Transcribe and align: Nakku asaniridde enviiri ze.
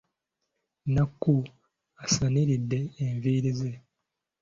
Nakku 0.93 1.33
asaniridde 2.05 2.79
enviiri 3.05 3.51
ze. 3.59 3.71